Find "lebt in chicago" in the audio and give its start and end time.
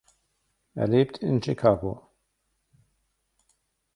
0.87-2.09